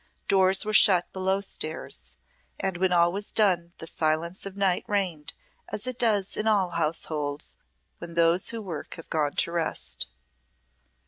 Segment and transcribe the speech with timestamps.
[0.27, 1.99] Doors were shut below stairs,
[2.59, 5.35] and when all was done the silence of night reigned
[5.69, 7.55] as it does in all households
[7.99, 10.07] when those who work have gone to rest.